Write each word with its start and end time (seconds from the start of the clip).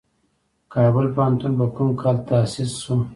کابل 0.73 1.05
پوهنتون 1.15 1.53
په 1.59 1.65
کوم 1.75 1.89
کال 2.01 2.17
تاسیس 2.29 2.71
شو؟ 2.83 2.95